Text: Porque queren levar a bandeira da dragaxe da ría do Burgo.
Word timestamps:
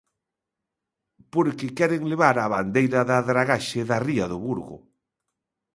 Porque 1.33 1.67
queren 1.77 2.03
levar 2.11 2.35
a 2.39 2.51
bandeira 2.55 2.99
da 3.09 3.17
dragaxe 3.29 3.79
da 3.89 3.97
ría 4.07 4.25
do 4.31 4.37
Burgo. 4.45 4.77